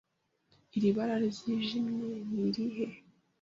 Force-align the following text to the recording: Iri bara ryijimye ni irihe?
Iri 0.75 0.89
bara 0.95 1.15
ryijimye 1.25 2.15
ni 2.31 2.41
irihe? 2.47 2.85